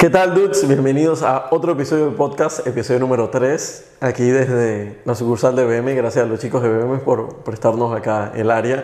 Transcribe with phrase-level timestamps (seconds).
[0.00, 0.66] ¿Qué tal, dudes?
[0.66, 5.94] Bienvenidos a otro episodio del podcast, episodio número 3, aquí desde la sucursal de BM.
[5.94, 8.82] Gracias a los chicos de BM por prestarnos acá el área.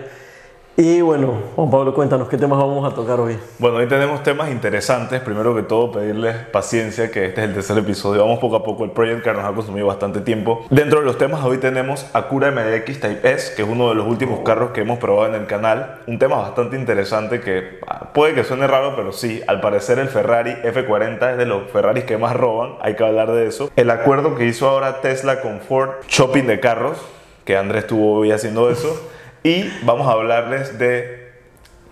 [0.78, 3.38] Y bueno, Juan Pablo, cuéntanos qué temas vamos a tocar hoy.
[3.58, 5.22] Bueno, hoy tenemos temas interesantes.
[5.22, 8.20] Primero que todo, pedirles paciencia, que este es el tercer episodio.
[8.20, 8.84] Vamos poco a poco.
[8.84, 10.66] El Project Car nos ha consumido bastante tiempo.
[10.68, 14.06] Dentro de los temas, hoy tenemos Acura MDX Type S, que es uno de los
[14.06, 16.02] últimos carros que hemos probado en el canal.
[16.06, 20.08] Un tema bastante interesante que ah, puede que suene raro, pero sí, al parecer el
[20.08, 22.72] Ferrari F40 es de los Ferraris que más roban.
[22.82, 23.70] Hay que hablar de eso.
[23.76, 26.98] El acuerdo que hizo ahora Tesla con Ford, shopping de carros,
[27.46, 28.94] que Andrés estuvo hoy haciendo eso.
[29.46, 31.30] Y vamos a hablarles de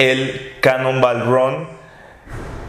[0.01, 1.69] el Cannonball Run,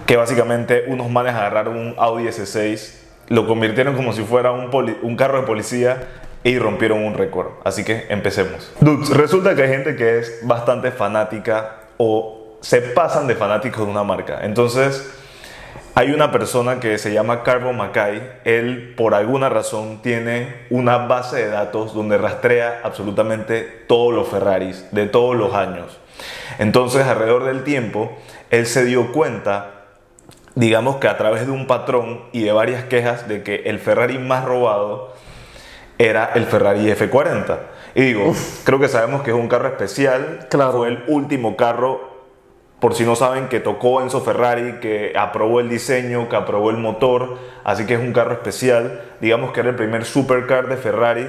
[0.05, 2.93] que básicamente unos manes agarraron un Audi S6,
[3.29, 4.69] lo convirtieron como si fuera un,
[5.01, 6.03] un carro de policía
[6.43, 7.47] y rompieron un récord.
[7.63, 8.71] Así que empecemos.
[8.79, 13.91] Dudes, resulta que hay gente que es bastante fanática o se pasan de fanáticos de
[13.91, 14.41] una marca.
[14.43, 15.11] Entonces,
[15.97, 18.39] hay una persona que se llama Carbo Mackay.
[18.43, 24.85] Él, por alguna razón, tiene una base de datos donde rastrea absolutamente todos los Ferraris
[24.91, 25.97] de todos los años.
[26.59, 28.11] Entonces, alrededor del tiempo,
[28.49, 29.85] él se dio cuenta,
[30.55, 34.17] digamos que a través de un patrón y de varias quejas, de que el Ferrari
[34.17, 35.13] más robado
[35.97, 37.57] era el Ferrari F40.
[37.95, 38.33] Y digo,
[38.65, 40.47] creo que sabemos que es un carro especial.
[40.49, 40.73] Claro.
[40.73, 42.14] Fue el último carro
[42.79, 46.77] por si no saben, que tocó Enzo Ferrari, que aprobó el diseño, que aprobó el
[46.77, 49.01] motor, así que es un carro especial.
[49.21, 51.25] Digamos que era el primer supercar de Ferrari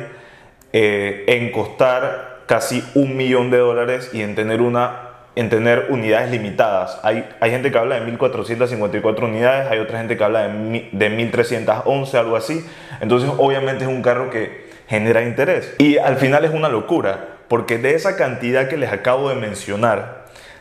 [0.73, 6.31] eh, en costar casi un millón de dólares y en tener, una, en tener unidades
[6.31, 7.01] limitadas.
[7.03, 11.33] Hay, hay gente que habla de 1.454 unidades, hay otra gente que habla de, de
[11.33, 12.65] 1.311, algo así.
[13.01, 15.75] Entonces, obviamente es un carro que genera interés.
[15.79, 20.16] Y al final es una locura, porque de esa cantidad que les acabo de mencionar,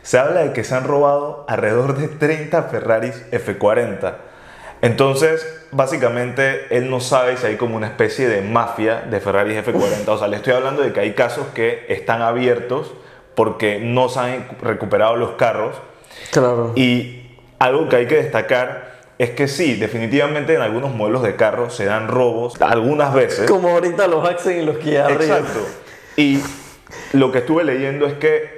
[0.06, 4.14] se habla de que se han robado alrededor de 30 Ferraris F40.
[4.80, 10.06] Entonces, básicamente, él no sabe si hay como una especie de mafia de Ferraris F40.
[10.06, 12.92] O sea, le estoy hablando de que hay casos que están abiertos
[13.34, 15.74] porque no se han recuperado los carros.
[16.30, 16.70] Claro.
[16.76, 17.28] Y
[17.58, 21.84] algo que hay que destacar es que sí, definitivamente en algunos modelos de carros se
[21.84, 23.50] dan robos, algunas veces.
[23.50, 25.20] Como ahorita los Accent y los Kia Rio.
[25.20, 25.66] Exacto.
[26.14, 26.40] Y
[27.12, 28.55] lo que estuve leyendo es que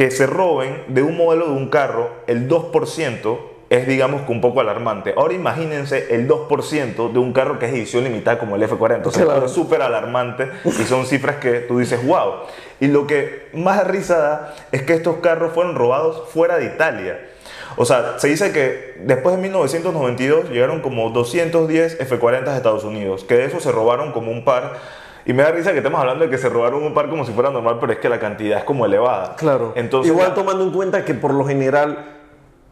[0.00, 3.38] que se roben de un modelo de un carro el 2%
[3.68, 5.12] es digamos que un poco alarmante.
[5.14, 9.04] Ahora imagínense el 2% de un carro que es edición limitada como el F40.
[9.04, 12.32] O sea, es súper alarmante y son cifras que tú dices, wow.
[12.80, 17.20] Y lo que más risa da es que estos carros fueron robados fuera de Italia.
[17.76, 23.24] O sea, se dice que después de 1992 llegaron como 210 F40 a Estados Unidos,
[23.24, 24.78] que de eso se robaron como un par
[25.24, 27.32] y me da risa que estemos hablando de que se robaron un par como si
[27.32, 29.36] fuera normal, pero es que la cantidad es como elevada.
[29.36, 29.72] Claro.
[29.76, 32.16] Entonces, Igual tomando en cuenta que por lo general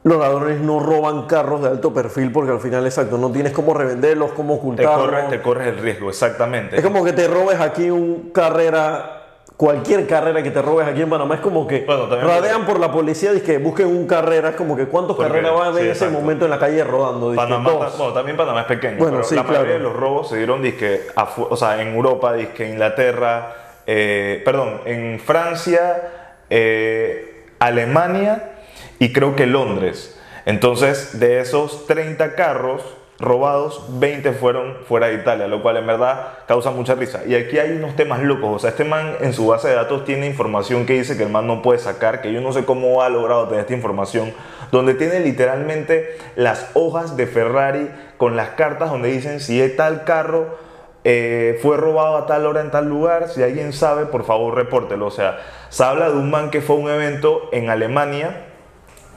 [0.04, 3.75] los ladrones no roban carros de alto perfil porque al final, exacto, no tienes cómo
[3.75, 4.98] revenderlos, cómo te ocultarlos.
[5.06, 6.76] corres, te corres el riesgo, exactamente.
[6.76, 9.18] Es como que te robes aquí un carrera,
[9.56, 12.92] cualquier carrera que te robes aquí en Panamá, es como que Bueno, radean por la
[12.92, 15.86] policía y que busquen un carrera, es como que cuántos carreras va a haber sí,
[15.86, 17.34] en ese momento en la calle rodando.
[17.34, 20.37] Panamá, bueno, también Panamá es pequeño, Bueno, pero sí, la mayoría de los robos se
[20.37, 21.03] dieron disque,
[21.37, 23.54] o sea, en Europa, disque Inglaterra,
[23.87, 26.03] eh, perdón, en Francia,
[26.50, 28.53] eh, Alemania
[28.98, 30.20] y creo que Londres.
[30.44, 32.82] Entonces, de esos 30 carros
[33.21, 37.23] robados, 20 fueron fuera de Italia, lo cual en verdad causa mucha risa.
[37.27, 40.05] Y aquí hay unos temas locos, o sea, este man en su base de datos
[40.05, 43.03] tiene información que dice que el man no puede sacar, que yo no sé cómo
[43.03, 44.33] ha logrado tener esta información,
[44.71, 50.05] donde tiene literalmente las hojas de Ferrari con las cartas donde dicen si es tal
[50.05, 50.69] carro
[51.05, 55.06] eh, fue robado a tal hora en tal lugar, si alguien sabe, por favor repórtelo.
[55.06, 55.39] O sea,
[55.71, 58.45] se habla de un man que fue a un evento en Alemania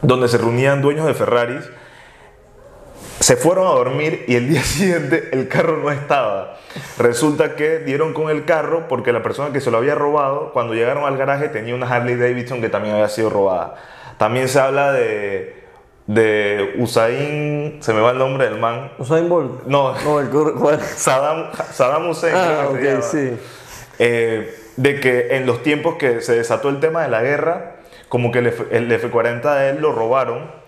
[0.02, 1.70] donde se reunían dueños de Ferraris
[3.22, 6.58] se fueron a dormir y el día siguiente el carro no estaba.
[6.98, 10.74] Resulta que dieron con el carro porque la persona que se lo había robado, cuando
[10.74, 13.76] llegaron al garaje, tenía una Harley Davidson que también había sido robada.
[14.18, 15.56] También se habla de,
[16.08, 18.92] de Usain, se me va el nombre del man.
[18.98, 19.64] Usain Bolt.
[19.66, 20.80] No, No, el ¿cuál?
[20.82, 22.34] Saddam, Saddam Hussein.
[22.36, 23.02] Ah, creo que se ok, llama.
[23.04, 23.40] sí.
[24.00, 27.76] Eh, de que en los tiempos que se desató el tema de la guerra,
[28.10, 30.61] como que el, F- el F-40 de él lo robaron.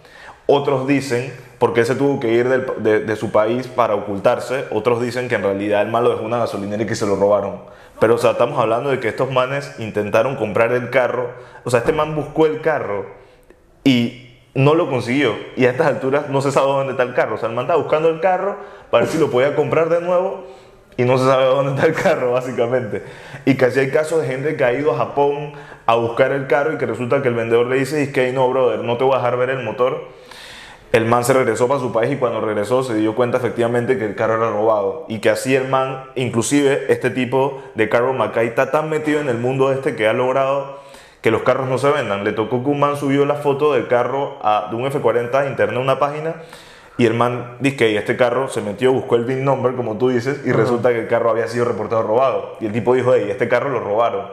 [0.46, 4.66] Otros dicen, porque él se tuvo que ir de su país para ocultarse.
[4.72, 7.62] Otros dicen que en realidad el malo dejó una gasolinera y que se lo robaron.
[8.00, 11.30] Pero, o sea, estamos hablando de que estos manes intentaron comprar el carro.
[11.64, 13.06] O sea, este man buscó el carro
[13.86, 15.36] y no lo consiguió.
[15.56, 17.36] Y a estas alturas no se sabe dónde está el carro.
[17.36, 18.58] O sea, el man está buscando el carro
[18.92, 20.44] para ver si lo podía comprar de nuevo
[20.98, 23.04] y no se sabe dónde está el carro, básicamente.
[23.46, 25.54] Y casi hay casos de gente que ha ido a Japón
[25.86, 28.50] a buscar el carro y que resulta que el vendedor le dice, es que no,
[28.50, 30.08] brother, no te voy a dejar ver el motor.
[30.94, 34.06] El man se regresó para su país y cuando regresó se dio cuenta efectivamente que
[34.06, 38.48] el carro era robado y que así el man, inclusive este tipo de Carlos Mackay
[38.48, 40.84] está tan metido en el mundo este que ha logrado
[41.22, 42.24] que los carros no se vendan.
[42.24, 45.48] Le tocó que un man subió la foto del carro a, de un F40 a
[45.48, 46.36] internet, una página,
[47.00, 50.10] y el man dice que este carro se metió, buscó el VIN number, como tú
[50.10, 52.58] dices, y resulta que el carro había sido reportado robado.
[52.60, 54.28] Y el tipo dijo, hey, este carro lo robaron.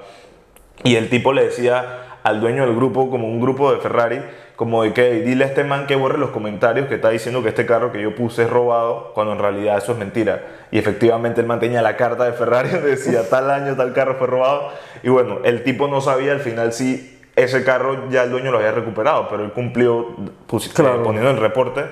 [0.84, 4.20] Y el tipo le decía al dueño del grupo, como un grupo de Ferrari,
[4.56, 7.49] como de que dile a este man que borre los comentarios que está diciendo que
[7.49, 10.43] este carro que yo puse es robado, cuando en realidad eso es mentira.
[10.70, 14.69] Y efectivamente él mantenía la carta de Ferrari, decía tal año tal carro fue robado.
[15.02, 18.58] Y bueno, el tipo no sabía al final si ese carro ya el dueño lo
[18.58, 20.14] había recuperado, pero él cumplió
[20.46, 21.84] pues, poniendo el reporte.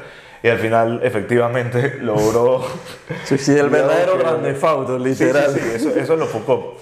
[0.43, 2.65] Y al final, efectivamente, logró.
[3.25, 5.51] Sí, sí, el verdadero grande fauto, literal.
[5.53, 6.77] Sí, sí, eso, eso lo enfocó.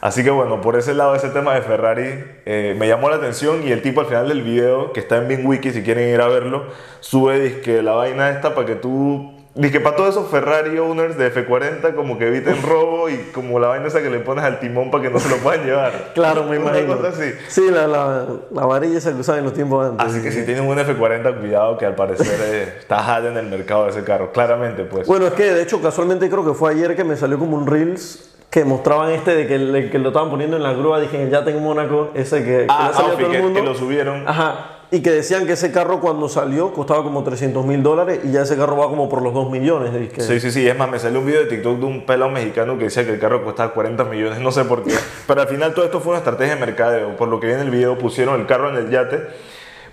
[0.00, 3.66] Así que bueno, por ese lado, ese tema de Ferrari eh, me llamó la atención
[3.66, 6.28] y el tipo al final del video, que está en BingWiki, si quieren ir a
[6.28, 6.66] verlo,
[7.00, 9.34] sube que la vaina esta para que tú...
[9.60, 13.68] que para todos esos Ferrari owners de F40 como que eviten robo y como la
[13.68, 16.10] vaina esa que le pones al timón para que no se lo puedan llevar.
[16.14, 16.94] claro, me imagino.
[17.04, 17.32] así.
[17.48, 20.06] Sí, la, la, la, varilla esa que usaban en los tiempos antes.
[20.06, 23.46] Así que si tienen un F40, cuidado que al parecer eh, está hard en el
[23.46, 25.08] mercado de ese carro, claramente pues.
[25.08, 27.66] Bueno, es que de hecho casualmente creo que fue ayer que me salió como un
[27.66, 31.44] Reels que mostraban este de que, que lo estaban poniendo en la grúa, dije, ya
[31.44, 33.60] tengo Mónaco, ese que, ah, que todo el mundo.
[33.60, 34.26] Que lo subieron.
[34.26, 34.74] Ajá.
[34.90, 38.40] Y que decían que ese carro cuando salió costaba como 300 mil dólares y ya
[38.40, 39.92] ese carro va como por los 2 millones.
[39.92, 40.66] De Sí, sí, sí.
[40.66, 43.12] Es más, me salió un video de TikTok de un pelado mexicano que decía que
[43.12, 44.94] el carro costaba 40 millones, no sé por qué.
[45.26, 47.16] Pero al final todo esto fue una estrategia de mercadeo.
[47.18, 49.26] Por lo que vi en el video, pusieron el carro en el yate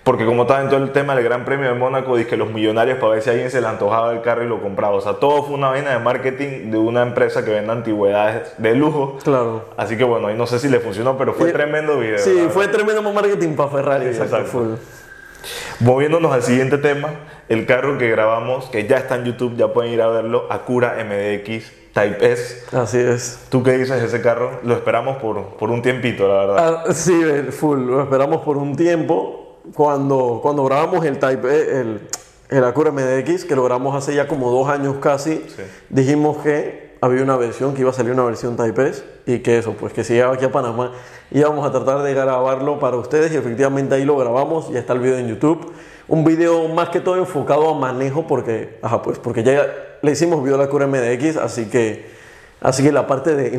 [0.06, 2.52] porque como estaba en todo el tema del Gran Premio de Mónaco, dije que los
[2.52, 4.96] millonarios para ver si alguien se le antojaba el carro y lo compraba.
[4.96, 8.76] O sea, todo fue una vaina de marketing de una empresa que vende antigüedades de
[8.76, 9.18] lujo.
[9.24, 9.66] Claro.
[9.76, 12.20] Así que bueno, ahí no sé si le funcionó, pero fue tremendo video.
[12.20, 14.06] Sí, fue tremendo marketing para Ferrari.
[14.06, 14.78] exacto.
[15.80, 17.10] Moviéndonos al siguiente tema,
[17.50, 20.98] el carro que grabamos, que ya está en YouTube, ya pueden ir a verlo, Acura
[21.04, 22.64] MDX Type S.
[22.78, 23.48] Así es.
[23.50, 24.60] ¿Tú qué dices de ese carro?
[24.64, 26.84] Lo esperamos por, por un tiempito, la verdad.
[26.88, 27.20] Ah, sí,
[27.50, 32.08] full, lo esperamos por un tiempo cuando, cuando grabamos el Type e, el,
[32.50, 35.46] el Acura MDX, que lo grabamos hace ya como dos años casi,
[35.90, 39.58] dijimos que había una versión, que iba a salir una versión Type S y que
[39.58, 40.92] eso, pues que si llegaba aquí a Panamá
[41.32, 45.00] íbamos a tratar de grabarlo para ustedes y efectivamente ahí lo grabamos, ya está el
[45.00, 45.74] video en YouTube.
[46.08, 49.66] Un video más que todo enfocado a manejo porque, ajá, pues porque ya
[50.02, 52.15] le hicimos video a la Acura MDX, así que
[52.66, 53.54] Así que la parte de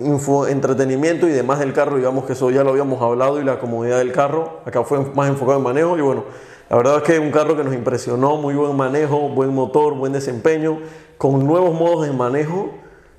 [0.00, 3.58] info, entretenimiento y demás del carro, digamos que eso ya lo habíamos hablado y la
[3.58, 6.24] comodidad del carro, acá fue más enfocado en manejo y bueno,
[6.68, 9.94] la verdad es que es un carro que nos impresionó, muy buen manejo, buen motor,
[9.94, 10.80] buen desempeño,
[11.16, 12.68] con nuevos modos de manejo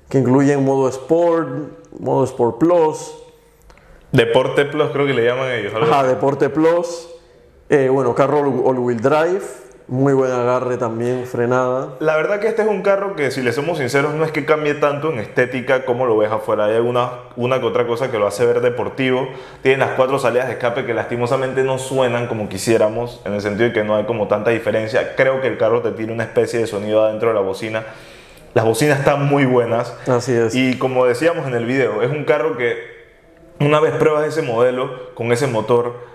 [0.08, 1.48] que incluyen modo Sport,
[1.98, 3.12] modo Sport Plus.
[4.12, 5.72] Deporte Plus creo que le llaman ellos.
[5.74, 7.08] Ajá, Deporte Plus.
[7.68, 11.96] Eh, bueno, carro all-wheel drive muy buen agarre también, frenada.
[12.00, 14.44] La verdad que este es un carro que, si le somos sinceros, no es que
[14.44, 16.66] cambie tanto en estética como lo ves afuera.
[16.66, 19.28] Hay alguna, una que otra cosa que lo hace ver deportivo.
[19.62, 23.68] Tiene las cuatro salidas de escape que lastimosamente no suenan como quisiéramos, en el sentido
[23.68, 25.14] de que no hay como tanta diferencia.
[25.16, 27.84] Creo que el carro te tiene una especie de sonido adentro de la bocina.
[28.54, 29.96] Las bocinas están muy buenas.
[30.06, 30.54] Así es.
[30.54, 32.76] Y como decíamos en el video, es un carro que
[33.60, 36.11] una vez pruebas ese modelo con ese motor,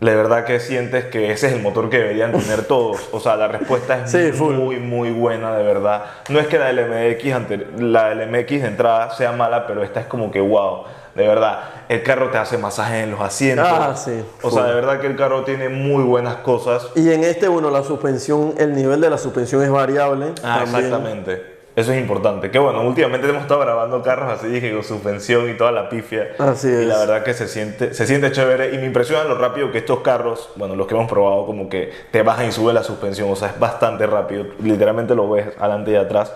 [0.00, 3.08] la verdad que sientes que ese es el motor que deberían tener todos.
[3.12, 6.04] O sea, la respuesta es muy, muy buena, de verdad.
[6.30, 10.30] No es que la LMX, la LMX de entrada sea mala, pero esta es como
[10.30, 10.84] que wow.
[11.14, 11.58] De verdad,
[11.88, 13.66] el carro te hace masaje en los asientos.
[13.68, 14.24] Ah, sí.
[14.42, 16.88] O sea, de verdad que el carro tiene muy buenas cosas.
[16.94, 20.32] Y en este, bueno, la suspensión, el nivel de la suspensión es variable.
[20.42, 21.59] Ah, exactamente.
[21.76, 22.50] Eso es importante.
[22.50, 26.30] Que bueno, últimamente hemos estado grabando carros así, dije, con suspensión y toda la pifia.
[26.38, 26.82] Así es.
[26.82, 28.74] Y la verdad que se siente, se siente chévere.
[28.74, 31.92] Y me impresiona lo rápido que estos carros, bueno, los que hemos probado, como que
[32.10, 33.30] te bajan y sube la suspensión.
[33.30, 34.46] O sea, es bastante rápido.
[34.62, 36.34] Literalmente lo ves adelante y atrás.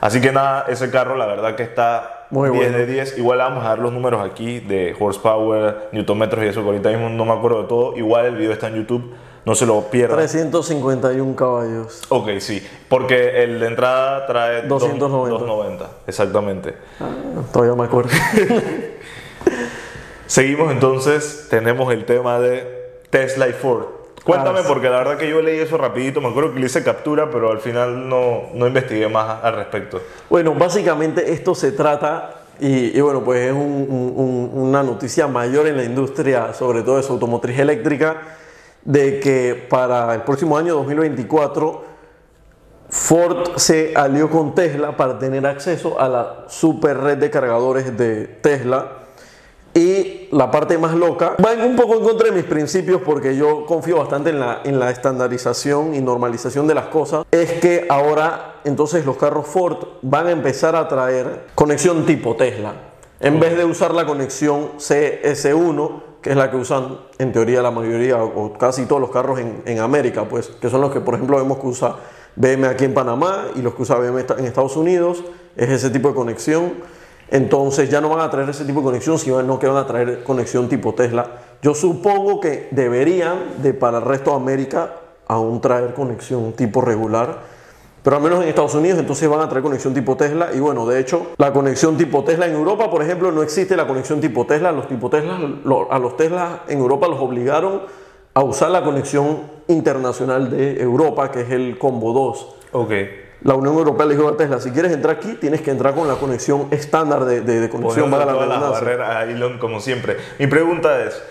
[0.00, 3.18] Así que nada, ese carro la verdad que está Muy 10 de 10.
[3.18, 7.08] Igual vamos a dar los números aquí de horsepower, newtonmetros y eso, que ahorita mismo
[7.10, 7.96] no me acuerdo de todo.
[7.96, 9.14] Igual el video está en YouTube.
[9.50, 10.16] No se lo pierdan.
[10.16, 12.02] 351 caballos.
[12.08, 12.64] Ok, sí.
[12.88, 15.28] Porque el de entrada trae 290.
[15.28, 16.74] 290, exactamente.
[17.00, 17.08] Ah,
[17.52, 18.10] todavía me acuerdo.
[20.28, 23.86] Seguimos entonces, tenemos el tema de Tesla y Ford.
[24.22, 26.84] Cuéntame, ah, porque la verdad que yo leí eso rapidito, me acuerdo que le hice
[26.84, 30.00] captura, pero al final no, no investigué más al respecto.
[30.28, 36.52] Bueno, básicamente esto se trata, y, bueno, pues es una noticia mayor en la industria,
[36.52, 38.38] sobre todo de su automotriz eléctrica,
[38.84, 41.90] de que para el próximo año 2024
[42.90, 48.26] Ford se alió con Tesla para tener acceso a la super red de cargadores de
[48.26, 48.96] Tesla.
[49.72, 53.64] Y la parte más loca va un poco en contra de mis principios porque yo
[53.66, 57.24] confío bastante en la, en la estandarización y normalización de las cosas.
[57.30, 62.74] Es que ahora entonces los carros Ford van a empezar a traer conexión tipo Tesla.
[63.20, 67.70] En vez de usar la conexión CS1, que es la que usan en teoría la
[67.70, 71.14] mayoría o casi todos los carros en, en América, pues, que son los que por
[71.14, 71.96] ejemplo vemos que usa
[72.36, 75.24] BM aquí en Panamá y los que usa BM en Estados Unidos,
[75.56, 76.72] es ese tipo de conexión.
[77.30, 80.24] Entonces ya no van a traer ese tipo de conexión, sino que van a traer
[80.24, 81.38] conexión tipo Tesla.
[81.62, 84.96] Yo supongo que deberían de para el resto de América
[85.28, 87.59] aún traer conexión tipo regular.
[88.02, 90.50] Pero al menos en Estados Unidos entonces van a traer conexión tipo Tesla.
[90.54, 93.86] Y bueno, de hecho, la conexión tipo Tesla en Europa, por ejemplo, no existe la
[93.86, 94.72] conexión tipo Tesla.
[94.72, 95.38] Los tipo Tesla,
[95.90, 97.82] a los Tesla en Europa los obligaron
[98.32, 102.56] a usar la conexión internacional de Europa, que es el Combo 2.
[102.72, 102.92] Ok
[103.42, 106.06] la Unión Europea le dijo a Tesla, si quieres entrar aquí, tienes que entrar con
[106.06, 110.16] la conexión estándar de, de, conexión para la las barreras a Elon, como siempre.
[110.38, 111.22] Mi pregunta es,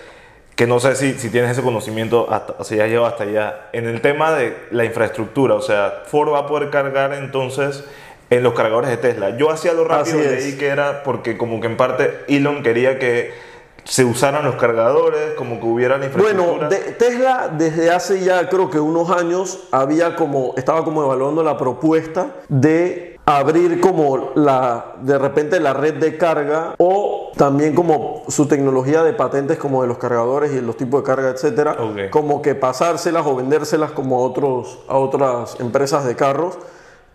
[0.60, 3.70] que no sé si, si tienes ese conocimiento, hasta, o sea, ya llevo hasta allá,
[3.72, 7.86] en el tema de la infraestructura, o sea, Ford va a poder cargar entonces
[8.30, 9.38] en los cargadores de Tesla.
[9.38, 13.00] Yo hacía lo rápido y leí que era porque como que en parte Elon quería
[13.00, 13.32] que
[13.86, 16.68] se usaran los cargadores, como que hubiera la infraestructura.
[16.68, 21.58] Bueno, Tesla desde hace ya creo que unos años había como estaba como evaluando la
[21.58, 28.48] propuesta de abrir como la de repente la red de carga o también como su
[28.48, 31.78] tecnología de patentes como de los cargadores y los tipos de carga, etcétera,
[32.10, 36.58] como que pasárselas o vendérselas como a otros a otras empresas de carros.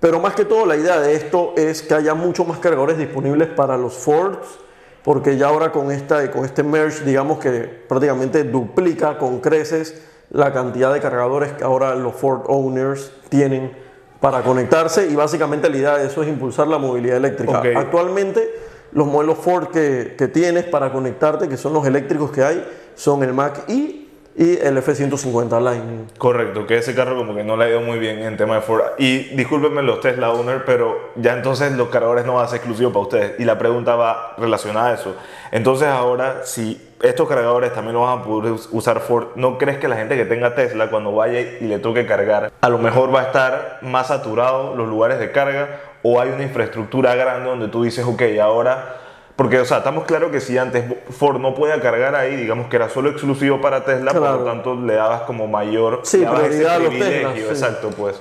[0.01, 3.49] Pero más que todo la idea de esto es que haya muchos más cargadores disponibles
[3.49, 4.61] para los Fords
[5.03, 7.51] porque ya ahora con, esta, con este merge, digamos que
[7.89, 13.84] prácticamente duplica con creces la cantidad de cargadores que ahora los Ford Owners tienen
[14.25, 17.63] para conectarse y básicamente la idea de eso es impulsar la movilidad eléctrica.
[17.77, 18.55] Actualmente
[18.93, 23.23] los modelos Ford que, que, tienes para conectarte, que son los eléctricos que hay, son
[23.23, 24.04] el Mac E
[24.37, 26.07] y el F-150 Lightning.
[26.19, 28.61] Correcto, que ese carro como que no le ha ido muy bien en tema de
[28.63, 28.83] Ford.
[28.99, 32.93] Y discúlpenme los Tesla Owner, pero ya entonces los cargadores no van a ser exclusivos
[32.93, 33.41] para ustedes.
[33.41, 35.15] Y la pregunta va relacionada a eso.
[35.53, 39.87] Entonces ahora, si estos cargadores también los van a poder usar Ford, ¿no crees que
[39.87, 43.21] la gente que tenga Tesla cuando vaya y le toque cargar, a lo mejor va
[43.21, 47.85] a estar más saturado los lugares de carga o hay una infraestructura grande donde tú
[47.85, 49.04] dices, ok, ahora
[49.37, 52.77] porque, o sea, estamos claros que si antes Ford no podía cargar ahí, digamos que
[52.77, 56.89] era solo exclusivo para Tesla, por lo tanto le dabas como mayor sí, prioridad ese
[56.89, 58.21] privilegio, exacto, pues.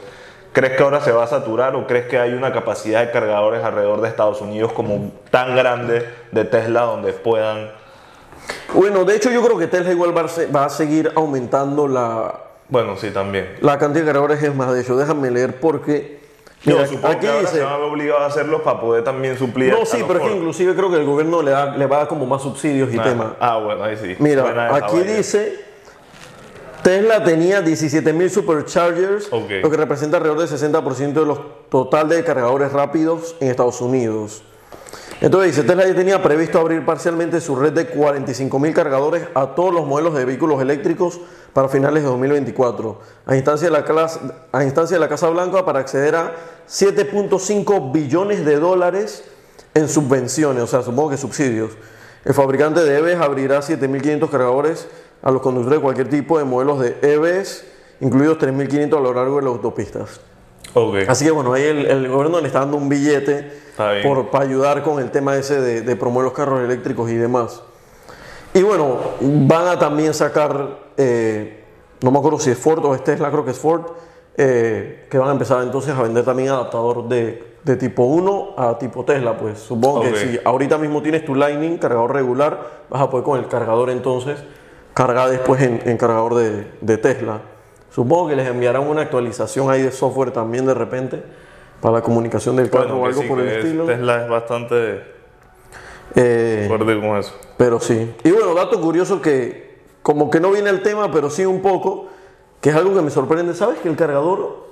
[0.53, 3.63] ¿Crees que ahora se va a saturar o crees que hay una capacidad de cargadores
[3.63, 7.71] alrededor de Estados Unidos como tan grande de Tesla donde puedan...
[8.73, 12.35] Bueno, de hecho yo creo que Tesla igual va a seguir aumentando la...
[12.69, 13.55] Bueno, sí, también.
[13.61, 16.22] La cantidad de cargadores es más, de hecho, déjame leer porque
[16.65, 19.73] Mira, aquí dice, se van a obligado a hacerlos para poder también suplir.
[19.73, 21.99] No, sí, pero es que inclusive creo que el gobierno le, da, le va a
[21.99, 23.27] dar como más subsidios y ah, temas.
[23.39, 24.15] Ah, bueno, ahí sí.
[24.19, 25.73] Mira, aquí dice
[26.83, 31.39] Tesla tenía 17.000 superchargers, lo que representa alrededor del 60% de los
[31.69, 34.43] total de cargadores rápidos en Estados Unidos.
[35.23, 39.73] Entonces dice, Tesla ya tenía previsto abrir parcialmente su red de 45.000 cargadores a todos
[39.73, 41.21] los modelos de vehículos eléctricos
[41.53, 44.11] para finales de 2024, a instancia de la,
[44.51, 46.33] a instancia de la Casa Blanca para acceder a
[46.67, 49.23] 7.5 billones de dólares
[49.73, 51.71] en subvenciones, o sea, supongo que subsidios.
[52.25, 54.89] El fabricante de EVs abrirá 7.500 cargadores
[55.21, 57.63] a los conductores de cualquier tipo de modelos de EVs,
[58.01, 60.19] incluidos 3.500 a lo largo de las autopistas.
[61.07, 63.51] Así que bueno, ahí el, gobierno le está dando un billete
[64.03, 67.61] por, para ayudar con el tema ese de, promover los carros eléctricos y demás.
[68.53, 71.63] Y bueno, van a también sacar, eh,
[72.01, 73.83] no me acuerdo si es Ford o es Tesla, creo que es Ford,
[74.35, 78.77] eh, que van a empezar entonces a vender también adaptador de, de, tipo 1 a
[78.77, 79.37] tipo Tesla.
[79.37, 83.39] Pues supongo que si ahorita mismo tienes tu Lightning, cargador regular, vas a poder con
[83.39, 84.39] el cargador entonces
[84.93, 87.41] cargar después en, cargador de, de, Tesla.
[87.93, 91.21] Supongo que les enviarán una actualización ahí de software también de repente
[91.79, 93.85] para la comunicación del carro o algo por el estilo.
[93.85, 95.03] Tesla es bastante
[96.15, 97.35] eh, fuerte con eso.
[97.55, 98.15] Pero sí.
[98.23, 102.07] Y bueno, dato curioso que como que no viene el tema, pero sí un poco
[102.61, 103.53] que es algo que me sorprende.
[103.53, 104.69] ¿Sabes que el cargador,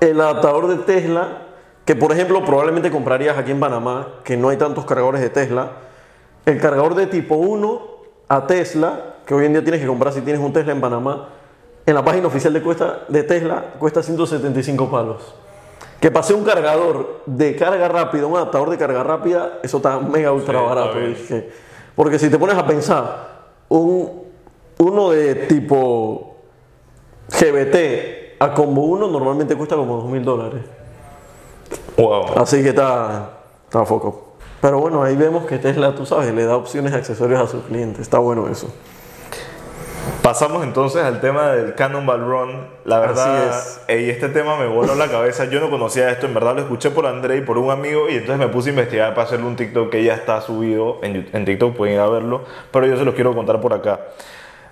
[0.00, 1.42] el adaptador de Tesla,
[1.84, 5.70] que por ejemplo probablemente comprarías aquí en Panamá, que no hay tantos cargadores de Tesla,
[6.46, 7.82] el cargador de tipo 1
[8.26, 11.28] a Tesla, que hoy en día tienes que comprar si tienes un Tesla en Panamá,
[11.86, 15.34] en la página oficial de, cuesta, de Tesla cuesta 175 palos.
[16.00, 20.32] Que pase un cargador de carga rápida, un adaptador de carga rápida, eso está mega
[20.32, 20.98] ultra barato.
[21.94, 23.28] Porque si te pones a pensar,
[23.68, 24.22] un,
[24.78, 26.36] uno de tipo
[27.28, 30.62] GBT a combo 1 normalmente cuesta como 2 mil dólares.
[31.98, 32.38] Wow.
[32.38, 33.30] Así que está,
[33.64, 34.30] está foco.
[34.60, 38.00] Pero bueno, ahí vemos que Tesla, tú sabes, le da opciones accesorios a sus clientes.
[38.00, 38.68] Está bueno eso.
[40.22, 42.66] Pasamos entonces al tema del Cannonball Run.
[42.84, 43.80] La verdad, es.
[43.88, 45.46] y este tema me voló la cabeza.
[45.46, 48.16] Yo no conocía esto, en verdad lo escuché por André y por un amigo y
[48.16, 51.44] entonces me puse a investigar para hacerle un TikTok que ya está subido en, en
[51.46, 54.00] TikTok, pueden ir a verlo, pero yo se los quiero contar por acá.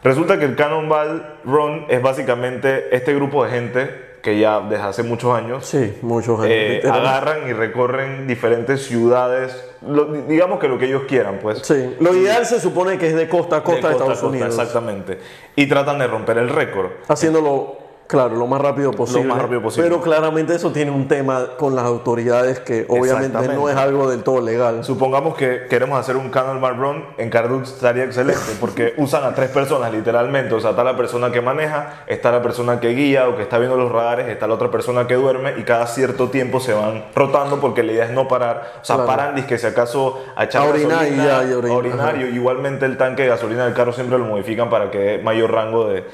[0.04, 5.02] Resulta que el Cannonball Run es básicamente este grupo de gente que ya desde hace
[5.02, 6.50] muchos años Sí, muchos años.
[6.52, 9.56] eh, agarran y recorren diferentes ciudades,
[9.86, 11.60] lo- digamos que lo que ellos quieran, pues.
[11.62, 14.26] Sí, lo ideal se supone que es de costa a costa de, De Estados costa
[14.26, 14.48] a costa, Unidos.
[14.58, 15.18] Exactamente.
[15.56, 16.90] Y tratan de romper el récord.
[17.08, 19.28] Haciéndolo, claro, lo más rápido posible.
[19.28, 19.88] más rápido posible.
[19.88, 24.24] Pero claramente eso tiene un tema con las autoridades que obviamente no es algo del
[24.24, 24.82] todo legal.
[24.82, 29.50] Supongamos que queremos hacer un Cannonball Run, en Cardux estaría excelente, porque usan a tres
[29.50, 33.36] personas literalmente, o sea, está la persona que maneja, está la persona que guía o
[33.36, 36.58] que está viendo los radares, está la otra persona que duerme y cada cierto tiempo
[36.58, 39.06] se van rotando porque la idea es no parar, o sea, Claro.
[39.06, 42.24] paran que si acaso a echar A orinar y gasolina, ya, y a orinar, y
[42.34, 45.88] igualmente el tanque de gasolina del carro siempre lo modifican para que dé mayor rango
[45.88, 46.04] de,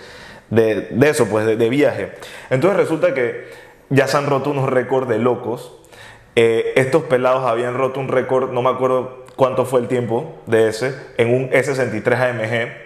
[0.54, 2.12] de, eso, pues de, viaje.
[2.50, 3.48] Entonces resulta que
[3.90, 5.72] ya se han roto unos récords de locos.
[6.36, 10.68] Eh, estos pelados habían roto un récord, no me acuerdo cuánto fue el tiempo de
[10.68, 12.84] ese, en un S63 AMG.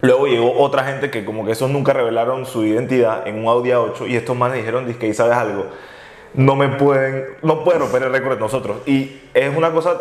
[0.00, 3.70] Luego llegó otra gente que como que esos nunca revelaron su identidad en un Audi
[3.70, 5.66] A8 y estos manes dijeron, "Dice ¿sabes algo?
[6.34, 8.78] No me pueden, no pueden romper el récord de nosotros.
[8.86, 9.98] Y es una cosa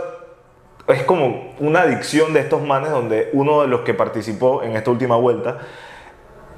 [0.87, 4.89] es como una adicción de estos manes donde uno de los que participó en esta
[4.89, 5.59] última vuelta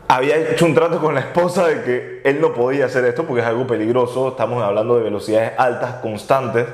[0.09, 3.41] había hecho un trato con la esposa de que él no podía hacer esto porque
[3.41, 6.65] es algo peligroso, estamos hablando de velocidades altas, constantes,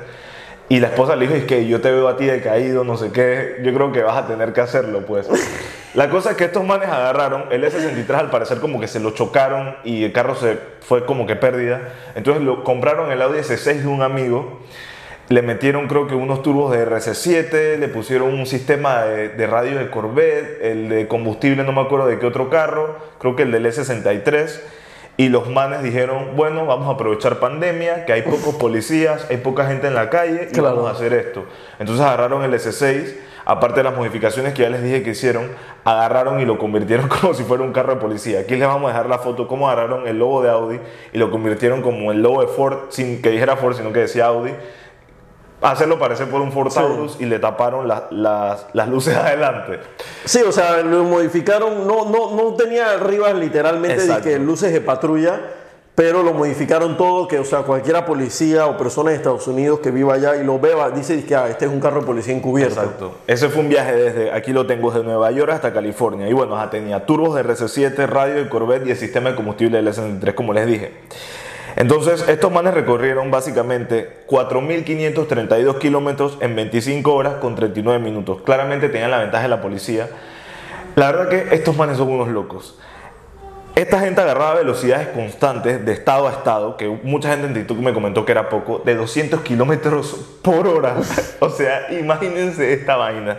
[0.70, 3.12] y la esposa le dijo, es que yo te veo a ti decaído, no sé
[3.12, 5.28] qué, yo creo que vas a tener que hacerlo, pues.
[5.92, 9.10] La cosa es que estos manes agarraron el S63 al parecer como que se lo
[9.10, 13.82] chocaron y el carro se fue como que pérdida, entonces lo compraron el Audi S6
[13.82, 14.62] de un amigo,
[15.28, 19.78] le metieron creo que unos turbos de RC7, le pusieron un sistema de, de radio
[19.78, 23.50] de Corvette, el de combustible no me acuerdo de qué otro carro, creo que el
[23.52, 24.60] del E63.
[25.18, 29.66] Y los manes dijeron, bueno, vamos a aprovechar pandemia, que hay pocos policías, hay poca
[29.66, 30.76] gente en la calle y Claro.
[30.76, 31.44] vamos a hacer esto.
[31.78, 33.14] Entonces agarraron el S6,
[33.46, 35.48] aparte de las modificaciones que ya les dije que hicieron,
[35.84, 38.40] agarraron y lo convirtieron como si fuera un carro de policía.
[38.40, 40.80] Aquí les vamos a dejar la foto, cómo agarraron el logo de Audi
[41.14, 44.26] y lo convirtieron como el logo de Ford, sin que dijera Ford, sino que decía
[44.26, 44.52] Audi
[45.62, 46.76] hacerlo parecer por un Ford Sí.
[46.76, 49.80] Taurus y le taparon la- las, las luces adelante.
[50.24, 54.24] Sí, o sea, lo modificaron, no, no, no tenía arriba literalmente Exacto.
[54.24, 55.40] que luces de patrulla,
[55.94, 59.90] pero lo modificaron todo, que o sea, cualquiera policía o persona de Estados Unidos que
[59.90, 62.78] viva allá y lo vea, dice que ah, este es un carro de policía encubierto.
[62.82, 63.12] Exacto.
[63.26, 66.28] Ese fue un viaje desde, aquí lo tengo, desde Nueva York hasta California.
[66.28, 69.78] Y bueno, ya tenía turbos de RC7, radio de Corvette y el sistema de combustible
[69.82, 70.92] del S63, como les dije.
[71.76, 78.40] Entonces, estos manes recorrieron básicamente 4.532 kilómetros en 25 horas con 39 minutos.
[78.42, 80.08] Claramente tenían la ventaja de la policía.
[80.94, 82.78] La verdad que estos manes son unos locos.
[83.74, 87.92] Esta gente agarraba velocidades constantes de estado a estado, que mucha gente en TikTok me
[87.92, 90.96] comentó que era poco, de 200 kilómetros por hora.
[91.40, 93.38] o sea, imagínense esta vaina.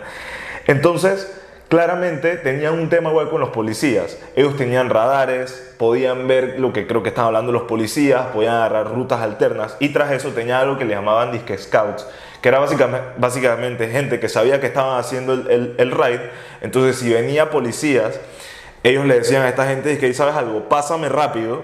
[0.68, 1.37] Entonces,
[1.68, 4.18] claramente tenían un tema igual con los policías.
[4.36, 8.92] Ellos tenían radares, podían ver lo que creo que estaban hablando los policías, podían agarrar
[8.92, 12.06] rutas alternas y tras eso tenía algo que le llamaban disque scouts,
[12.40, 16.20] que era básicamente, gente que sabía que estaban haciendo el, el, el raid.
[16.62, 18.18] Entonces, si venía policías,
[18.82, 20.68] ellos le decían a esta gente que, ¿sabes algo?
[20.68, 21.62] Pásame rápido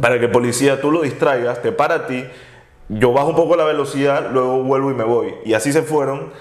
[0.00, 2.24] para que policía tú lo distraigas, te para a ti,
[2.88, 5.34] yo bajo un poco la velocidad, luego vuelvo y me voy.
[5.44, 6.32] Y así se fueron.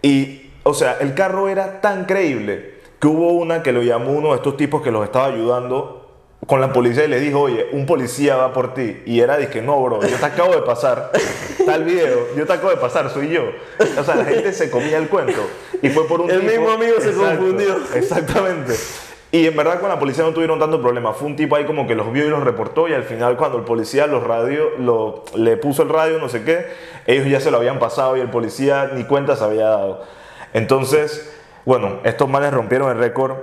[0.00, 4.30] Y, o sea, el carro era tan creíble que hubo una que lo llamó uno
[4.30, 5.98] de estos tipos que los estaba ayudando
[6.46, 9.00] con la policía y le dijo, oye, un policía va por ti.
[9.06, 11.10] Y era, dije, no, bro, yo te acabo de pasar.
[11.64, 13.42] Tal video, yo te acabo de pasar, soy yo.
[13.98, 15.40] O sea, la gente se comía el cuento.
[15.82, 17.76] Y fue por un El tipo- mismo amigo se confundió.
[17.94, 18.74] Exactamente.
[19.30, 21.12] Y en verdad con la policía no tuvieron tanto problema.
[21.14, 23.56] Fue un tipo ahí como que los vio y los reportó y al final cuando
[23.58, 26.66] el policía los radio, lo, le puso el radio, no sé qué,
[27.06, 30.02] ellos ya se lo habían pasado y el policía ni cuenta se había dado.
[30.52, 31.32] Entonces,
[31.64, 33.36] bueno, estos manes rompieron el récord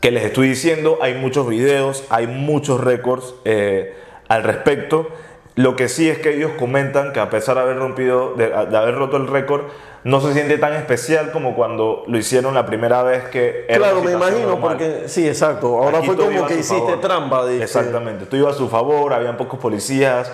[0.00, 0.98] que les estoy diciendo.
[1.02, 3.94] Hay muchos videos, hay muchos récords eh,
[4.28, 5.08] al respecto.
[5.56, 8.76] Lo que sí es que ellos comentan que a pesar de haber rompido, de, de
[8.76, 9.62] haber roto el récord,
[10.02, 14.02] no se siente tan especial como cuando lo hicieron la primera vez que era Claro,
[14.02, 14.60] me imagino, normal.
[14.60, 15.78] porque sí, exacto.
[15.78, 17.00] Ahora Aquí fue como que hiciste favor.
[17.00, 17.62] trampa, dije.
[17.64, 20.30] Exactamente, tú ibas a su favor, habían pocos policías,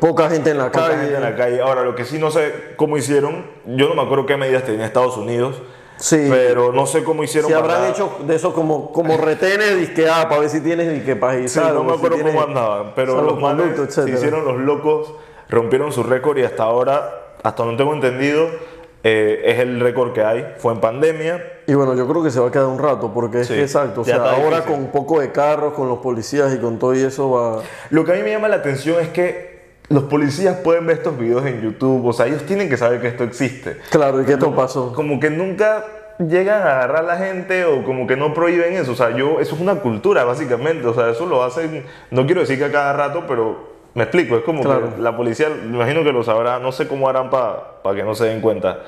[0.00, 0.96] Poca gente en la poca calle.
[1.00, 1.60] gente en la calle.
[1.60, 4.84] Ahora, lo que sí no sé cómo hicieron, yo no me acuerdo qué medidas tenía
[4.86, 5.60] Estados Unidos,
[5.96, 6.26] Sí.
[6.28, 10.08] pero no sé cómo hicieron Si habrán para- hecho de eso como, como retenes, disque,
[10.08, 13.24] ah, para ver si tienes disque para Sí, no me acuerdo cómo andaban, pero los
[13.40, 15.14] salvoconducto, se hicieron los locos,
[15.48, 18.48] rompieron su récord y hasta ahora, hasta no tengo entendido,
[19.06, 21.44] Eh, es el récord que hay, fue en pandemia.
[21.66, 23.60] Y bueno, yo creo que se va a quedar un rato, porque es Sí, que
[23.60, 24.62] exacto, o sea, ahora difícil.
[24.76, 27.60] con poco de carros, con los policías y con todo y eso va...
[27.90, 29.53] Lo que a mí me llama la atención es que
[29.88, 33.08] los policías pueden ver estos videos en YouTube, o sea, ellos tienen que saber que
[33.08, 33.78] esto existe.
[33.90, 34.92] Claro, ¿y qué esto pasó?
[34.94, 35.84] Como que nunca
[36.18, 39.40] llegan a agarrar a la gente o como que no prohíben eso, o sea, yo,
[39.40, 42.72] eso es una cultura básicamente, o sea, eso lo hacen, no quiero decir que a
[42.72, 44.94] cada rato, pero me explico, es como Claro.
[44.94, 48.14] que la policía, me imagino que lo sabrá, no sé cómo harán para que no
[48.14, 48.78] se den cuenta.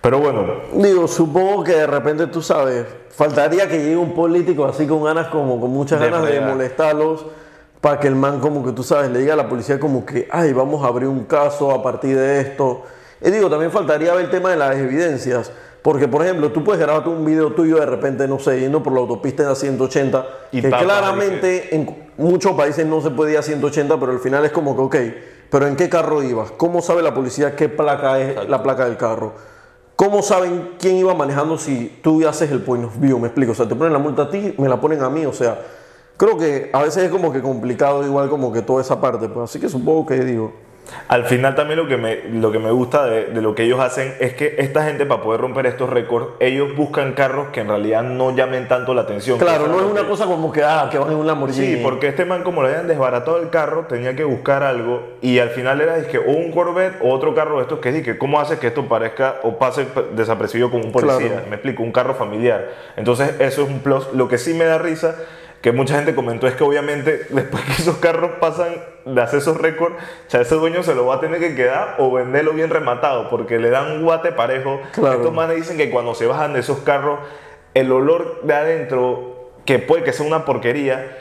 [0.00, 4.86] Pero bueno, Digo, supongo que de repente tú sabes, faltaría que llegue un político así
[4.86, 6.48] con ganas, como con muchas De ganas de fregar.
[6.50, 7.26] molestarlos,
[7.80, 10.28] para que el man como que tú sabes, le diga a la policía como que,
[10.30, 12.82] ay, vamos a abrir un caso a partir de esto.
[13.20, 15.50] Y digo, también faltaría ver el tema de las evidencias.
[15.82, 18.92] Porque, por ejemplo, tú puedes grabarte un video tuyo de repente, no sé, yendo por
[18.92, 23.38] la autopista en la 180, Y que claramente en muchos países no se puede ir
[23.38, 25.14] a 180, pero al final es como que, ok,
[25.50, 26.50] pero ¿en qué carro ibas?
[26.50, 29.32] ¿Cómo sabe la policía qué placa es la placa del carro?
[29.96, 33.18] ¿Cómo saben quién iba manejando si tú haces el point of view?
[33.18, 33.52] Me explico.
[33.52, 35.26] O sea, te ponen la multa a ti, me la ponen a mí.
[35.26, 35.58] O sea,
[36.18, 39.28] creo que a veces es como que complicado, igual como que toda esa parte.
[39.30, 40.52] Pues así que supongo que digo.
[41.08, 43.78] Al final también lo que me, lo que me gusta de, de lo que ellos
[43.78, 47.68] hacen es que esta gente para poder romper estos récords, ellos buscan carros que en
[47.68, 49.38] realidad no llamen tanto la atención.
[49.38, 51.74] Claro, no es una que- cosa como que, ah, que van en un Lamborghini.
[51.74, 55.40] Sí, porque este man como le habían desbaratado el carro, tenía que buscar algo y
[55.40, 58.40] al final era dizque, o un Corvette o otro carro de estos que dije, ¿cómo
[58.40, 61.18] hace que esto parezca o pase desapercibido como un policía?
[61.32, 61.46] Claro.
[61.50, 62.66] Me explico, un carro familiar.
[62.96, 64.08] Entonces eso es un plus.
[64.14, 65.16] Lo que sí me da risa,
[65.60, 69.56] que mucha gente comentó, es que obviamente después que esos carros pasan de hacer esos
[69.56, 69.96] récords,
[70.28, 73.58] ya ese dueño se lo va a tener que quedar o venderlo bien rematado, porque
[73.58, 74.80] le dan un guate parejo.
[74.92, 75.16] Claro.
[75.16, 77.20] Estos manes dicen que cuando se bajan de esos carros,
[77.74, 81.18] el olor de adentro, que puede que sea una porquería,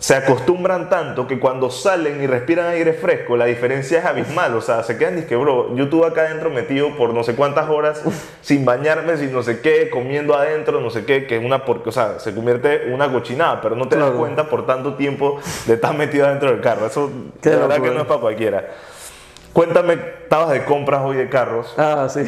[0.00, 4.56] se acostumbran tanto que cuando salen y respiran aire fresco, la diferencia es abismal.
[4.56, 7.34] O sea, se quedan y que, bro, yo estuve acá adentro metido por no sé
[7.34, 8.02] cuántas horas,
[8.40, 11.90] sin bañarme, sin no sé qué, comiendo adentro, no sé qué, que es una porque,
[11.90, 15.38] o sea, se convierte en una cochinada, pero no te das cuenta por tanto tiempo
[15.66, 16.86] de estar metido adentro del carro.
[16.86, 17.10] Eso,
[17.42, 18.68] de verdad que no es para cualquiera.
[19.52, 21.74] Cuéntame, estabas de compras hoy de carros.
[21.76, 22.20] Ah, sí.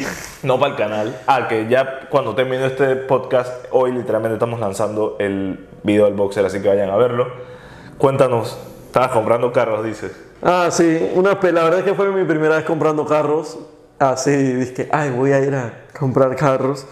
[0.43, 1.19] No para el canal.
[1.25, 6.45] Ah, que ya cuando termine este podcast, hoy literalmente estamos lanzando el video del boxer,
[6.45, 7.52] así que vayan a verlo.
[7.97, 10.11] Cuéntanos, estabas comprando carros, dices.
[10.41, 11.11] Ah, sí.
[11.15, 13.57] Una, la verdad es que fue mi primera vez comprando carros.
[13.99, 16.85] Así, dije, ay, voy a ir a comprar carros.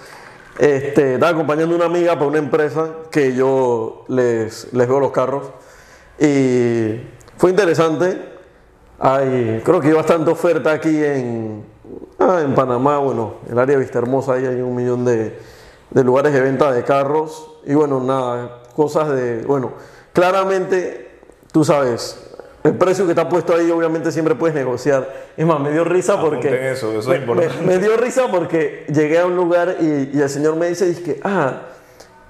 [0.58, 5.12] Este, estaba acompañando a una amiga para una empresa que yo les, les veo los
[5.12, 5.52] carros.
[6.20, 7.02] Y
[7.38, 8.30] fue interesante.
[9.64, 11.66] Creo que hay bastante oferta aquí en,
[12.20, 13.00] ah, en Panamá.
[13.00, 15.38] Bueno, el área de Vista Hermosa, ahí hay un millón de,
[15.90, 17.50] de lugares de venta de carros.
[17.66, 19.42] Y bueno, nada, cosas de.
[19.42, 19.72] Bueno,
[20.14, 21.10] claramente,
[21.52, 22.28] tú sabes,
[22.64, 25.12] el precio que está puesto ahí, obviamente siempre puedes negociar.
[25.36, 26.72] Es más, me dio risa porque.
[26.72, 27.54] Eso, eso me, es importante.
[27.62, 30.94] me- me dio risa porque llegué a un lugar y, y el señor me dice,
[31.02, 31.64] que ah,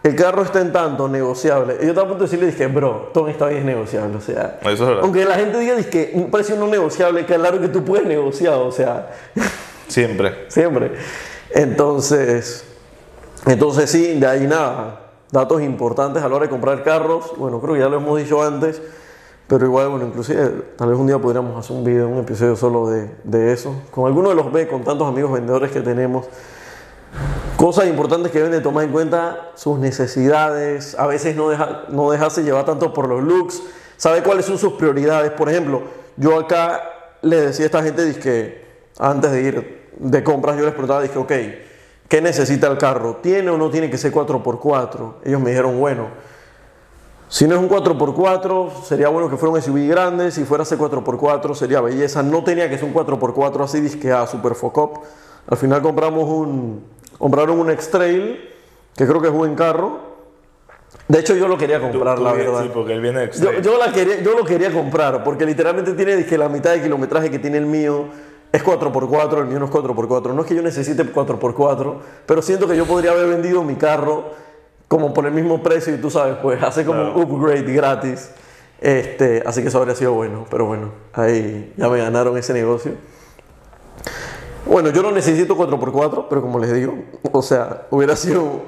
[0.03, 1.75] el carro está en tanto, negociable.
[1.81, 4.15] Y yo estaba a punto de decirle, dije, bro, todo está bien negociable.
[4.17, 4.99] O sea, Eso es verdad.
[5.03, 8.71] aunque la gente diga que un precio no negociable, claro que tú puedes negociar, o
[8.71, 9.09] sea,
[9.89, 10.45] Siempre.
[10.47, 10.93] siempre.
[11.53, 12.63] Entonces,
[13.45, 15.10] entonces sí, de ahí nada.
[15.31, 17.33] Datos importantes a la hora de comprar carros.
[17.37, 18.81] Bueno, creo que ya lo hemos dicho antes.
[19.47, 22.89] Pero igual, bueno, inclusive tal vez un día podríamos hacer un video, un episodio solo
[22.89, 23.75] de, de eso.
[23.91, 26.27] Con alguno de los B, con tantos amigos vendedores que tenemos.
[27.57, 32.09] Cosas importantes que deben de tomar en cuenta, sus necesidades, a veces no, deja, no
[32.09, 33.61] dejarse llevar tanto por los looks,
[33.97, 35.31] sabe cuáles son sus prioridades.
[35.31, 35.83] Por ejemplo,
[36.17, 36.81] yo acá
[37.21, 38.65] le decía a esta gente, dizque,
[38.97, 41.31] antes de ir de compras, yo les preguntaba, dije, ok,
[42.11, 43.15] ¿qué necesita el carro?
[43.23, 45.13] ¿Tiene o no tiene que ser 4x4?
[45.23, 46.07] Ellos me dijeron, bueno,
[47.29, 50.29] si no es un 4x4, sería bueno que fuera un SUV grande.
[50.29, 52.21] Si fuera ese 4x4, sería belleza.
[52.21, 54.97] No tenía que ser un 4x4 así, disque a Super Focop.
[55.47, 56.83] Al final compramos un.
[57.17, 58.49] Compraron un X-Trail,
[58.97, 60.11] que creo que es buen carro.
[61.07, 62.63] De hecho, yo lo quería comprar, Tú- la tú- verdad.
[62.63, 66.17] Sí, porque él viene Yo, yo, la quería, yo lo quería comprar, porque literalmente tiene
[66.17, 68.07] disque la mitad de kilometraje que tiene el mío.
[68.51, 70.33] Es 4x4, el mío no es 4x4.
[70.33, 74.25] No es que yo necesite 4x4, pero siento que yo podría haber vendido mi carro
[74.87, 77.15] como por el mismo precio y tú sabes, pues hace como Claro.
[77.15, 78.31] un upgrade gratis.
[78.81, 82.93] Este, así que eso habría sido bueno, pero bueno, ahí ya me ganaron ese negocio.
[84.65, 86.95] Bueno, yo no necesito 4x4, pero como les digo,
[87.31, 88.61] o sea, hubiera sido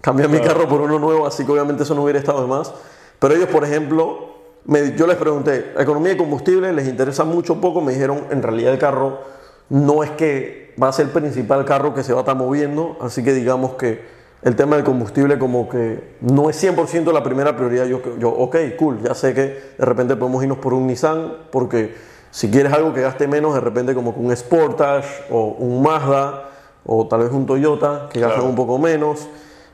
[0.00, 2.72] cambiar mi carro por uno nuevo, así que obviamente eso no hubiera estado de más.
[3.18, 4.33] Pero ellos, por ejemplo,
[4.66, 8.72] me- yo les pregunté, economía de combustible, les interesa mucho poco, me dijeron, en realidad
[8.72, 9.20] el carro
[9.68, 12.96] no es que va a ser el principal carro que se va a estar moviendo,
[13.00, 14.02] así que digamos que
[14.42, 17.86] el tema del combustible como que no es 100% la primera prioridad.
[17.86, 19.40] Yo, yo, ok, cool, ya sé que
[19.78, 21.94] de repente podemos irnos por un Nissan, porque
[22.30, 26.50] si quieres algo que gaste menos, de repente como que un Sportage o un Mazda,
[26.84, 28.44] o tal vez un Toyota, que Claro.
[28.44, 29.28] un poco menos.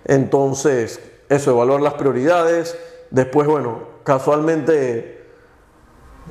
[0.05, 2.77] Entonces, eso, evaluar las prioridades.
[3.11, 3.79] Después, bueno,
[4.11, 5.21] casualmente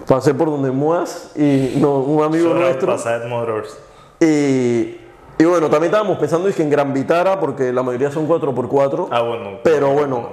[0.05, 3.29] pasé por donde Muas y no, un amigo Shout out nuestro.
[3.29, 3.77] Motors.
[4.19, 4.97] Y,
[5.37, 9.07] y bueno, también estábamos pensando es que en Gran Vitara, porque la mayoría son 4x4.
[9.11, 9.59] Ah, bueno.
[9.63, 10.31] Pero bueno.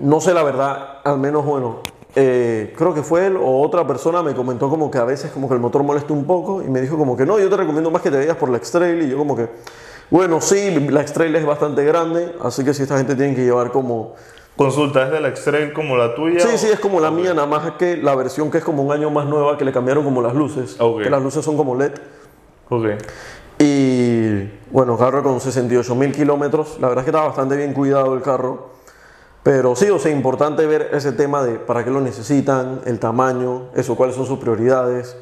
[0.00, 1.80] No sé la verdad, al menos bueno,
[2.14, 5.48] eh, creo que fue él o otra persona me comentó como que a veces como
[5.48, 7.90] que el motor molesta un poco y me dijo como que no, yo te recomiendo
[7.90, 9.48] más que te vayas por la X-Trail y yo como que,
[10.08, 13.72] bueno, sí, la X-Trail es bastante grande, así que si esta gente tiene que llevar
[13.72, 14.14] como...
[14.56, 16.40] Consulta, ¿es de la X-Trail como la tuya?
[16.40, 18.82] Sí, o- sí, es como la mía, nada más que la versión que es como
[18.82, 21.02] un año más nueva que le cambiaron como las luces, Ok.
[21.02, 21.92] que las luces son como LED.
[22.70, 22.86] Ok.
[23.58, 26.78] Y bueno, carro con 68 mil kilómetros.
[26.80, 28.70] La verdad es que está bastante bien cuidado el carro.
[29.42, 33.68] Pero sí, o sea, importante ver ese tema de para qué lo necesitan, el tamaño,
[33.74, 35.16] eso, cuáles son sus prioridades.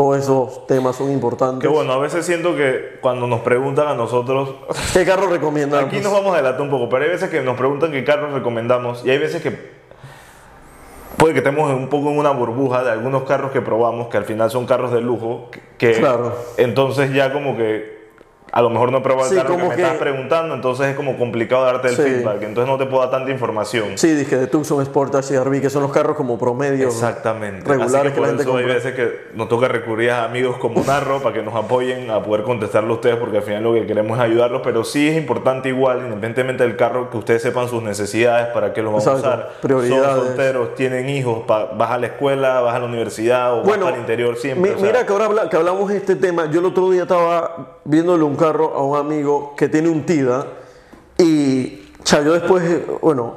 [0.00, 1.60] Todos esos temas son importantes.
[1.60, 4.54] Que bueno, a veces siento que cuando nos preguntan a nosotros,
[4.94, 5.84] ¿Qué carro recomiendan?
[5.84, 8.32] aquí nos vamos a delatar un poco, pero hay veces que nos preguntan qué carros
[8.32, 9.52] recomendamos y hay veces que
[11.18, 14.24] puede que estemos un poco en una burbuja de algunos carros que probamos que al
[14.24, 16.34] final son carros de lujo, que Claro.
[16.56, 17.99] entonces ya como que
[18.52, 20.86] a lo mejor no he probado el Sí, carro que me que- estás preguntando, entonces
[20.88, 22.02] es como complicado darte el Sí.
[22.02, 23.96] feedback, entonces no te puedo dar tanta información.
[23.96, 26.86] Sí, dije de Tucson Sportage y RV, que son los carros como promedio.
[26.88, 27.68] Exactamente.
[27.68, 30.24] Regulares Así que que la por gente eso hay veces que nos toca recurrir a
[30.24, 33.62] amigos como Narro para que nos apoyen a poder contestarlo a ustedes porque al final
[33.62, 37.42] lo que queremos es ayudarlos, pero sí es importante igual, independientemente del carro, que ustedes
[37.42, 39.26] sepan sus necesidades, para qué lo vamos Exacto.
[39.28, 39.50] a usar.
[39.60, 40.04] Prioridades.
[40.16, 43.94] Son solteros, tienen hijos, vas a la escuela, vas a la universidad o Bueno, vas
[43.94, 44.70] al interior siempre.
[44.70, 47.02] mi- o sea, mira que ahora que hablamos de este tema, yo el otro día
[47.02, 50.46] estaba viéndole un carro a un amigo que tiene un TIDA
[51.18, 52.62] y cha, yo después,
[53.02, 53.34] bueno,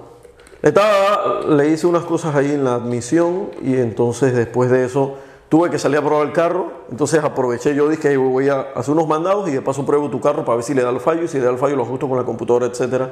[0.62, 5.16] estaba, le hice unas cosas ahí en la admisión y entonces después de eso
[5.50, 8.94] tuve que salir a probar el carro, entonces aproveché, yo dije, "Ey, voy a hacer
[8.94, 11.24] unos mandados y de paso pruebo tu carro para ver si le da el fallo
[11.24, 13.12] y si le da el fallo lo ajusto con la computadora, etcétera.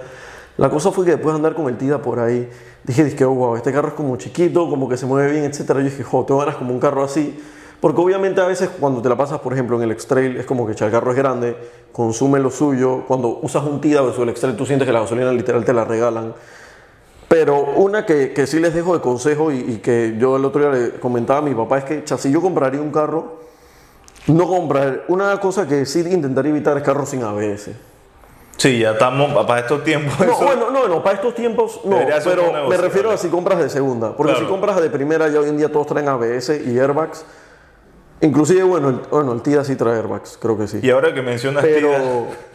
[0.57, 2.47] La cosa fue que después de andar con el TIDA por ahí,
[2.83, 5.79] dije, dije, oh, wow, este carro es como chiquito, como que se mueve bien, etcétera.
[5.79, 7.39] Yo dije, jo, tengo ganas como un carro así.
[7.81, 10.65] Porque obviamente a veces cuando te la pasas, por ejemplo, en el X-Trail, es como
[10.67, 11.57] que el carro es grande,
[11.91, 13.03] consume lo suyo.
[13.07, 15.83] Cuando usas un TIDA versus el X-Trail, tú sientes que la gasolina literal te la
[15.83, 16.33] regalan.
[17.27, 20.61] Pero una que, que sí les dejo de consejo y, y que yo el otro
[20.61, 23.39] día le comentaba a mi papá es que si yo compraría un carro,
[24.27, 25.05] no comprar.
[25.07, 27.71] Una cosa que sí intentaría evitar es carros sin ABS.
[28.57, 30.19] Sí, ya estamos para estos tiempos.
[30.19, 33.57] No, eso- bueno, no, no, para estos tiempos no, pero me refiero a si compras
[33.57, 34.45] de segunda, porque Claro.
[34.45, 37.25] si compras de primera ya hoy en día todos traen ABS y airbags,
[38.21, 41.21] inclusive bueno, el, bueno, el TIDA sí trae airbags, creo que sí, Y ahora que
[41.21, 42.01] mencionas pero, Tida,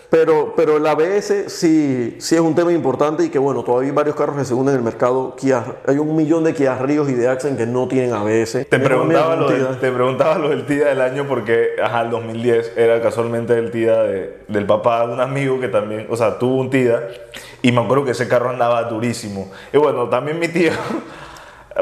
[0.08, 3.94] pero, pero el ABS sí, sí es un tema importante y que bueno, todavía hay
[3.94, 7.14] varios carros de segunda en el mercado, Kia, hay un millón de Kia Ríos y
[7.14, 8.66] de Accent que no tienen ABS.
[8.68, 9.80] Te preguntaba, lo del, TIDA.
[9.80, 14.04] te preguntaba lo del TIDA del año porque, ajá, el 2010 era casualmente el TIDA
[14.04, 17.08] de- del papá de un amigo que también, o sea, tuvo un TIDA
[17.62, 19.50] y me acuerdo que ese carro andaba durísimo.
[19.72, 20.70] Y bueno, también mi tío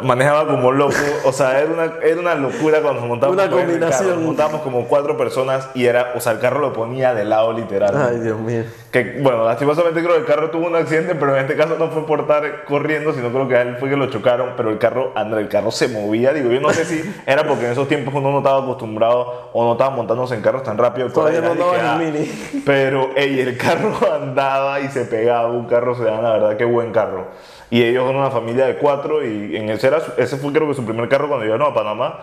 [0.03, 4.11] manejaba como loco, o sea, era una, era una locura cuando nos montábamos Una combinación.
[4.11, 7.53] Nos montábamos como cuatro personas y era, o sea, el carro lo ponía de lado
[7.53, 7.95] literal.
[7.97, 8.65] Ay, Dios mío.
[8.91, 11.89] Que, bueno, lastimosamente creo que el carro tuvo un accidente, pero en este caso no
[11.89, 14.79] fue por estar corriendo, sino creo que a él fue que lo chocaron, pero el
[14.79, 17.89] carro, André, el carro se movía, digo, yo no sé si era porque en esos
[17.89, 21.11] tiempos uno no estaba acostumbrado o no estaba montándose en carros tan rápido.
[21.11, 22.63] Todavía no andaba en el mini.
[22.65, 26.65] Pero, ey, el carro andaba y se pegaba, un carro se da, la verdad, qué
[26.65, 27.29] buen carro.
[27.71, 30.75] Y ellos son una familia de cuatro y en ese, era, ese fue creo que
[30.75, 32.21] su primer carro cuando llegaron a Panamá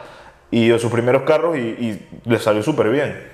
[0.50, 3.32] y de sus primeros carros y, y les salió súper bien.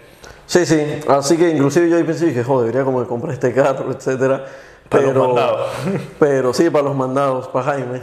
[0.48, 3.54] Sí, sí, así que inclusive yo ahí pensé, dije, joder, debería como que comprar este
[3.54, 4.46] carro, etcétera.
[4.88, 5.72] Para los Pero, mandados.
[6.20, 8.02] pero sí, para los mandados, para Jaime.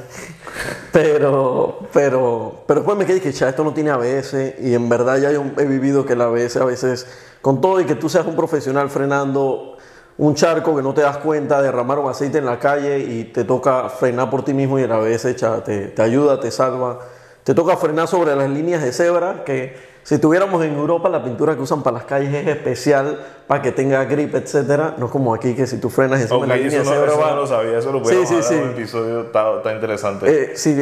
[0.93, 5.19] Pero, pero, pero después me quedé que ya esto no tiene ABS y en verdad
[5.19, 7.07] ya yo he vivido que el ABS a veces,
[7.41, 9.74] con todo y que tú seas un profesional frenando
[10.19, 13.45] un charco que no te das cuenta, derramar un aceite en la calle y te
[13.45, 17.01] toca frenar por ti mismo y ABS cha, te, te ayuda, te salva.
[17.43, 21.55] Te toca frenar sobre las líneas de cebra, que si tuviéramos en Europa la pintura
[21.57, 24.95] que usan para las calles es especial para que tenga grip, etcétera.
[24.99, 26.91] No es como aquí que si tú frenas encima Ok, de la línea de no,
[26.91, 28.55] cebra eso va- no lo sabía, eso lo Sí, sí, sí.
[28.55, 30.27] en un episodio, está, está interesante.
[30.53, 30.75] Eh, si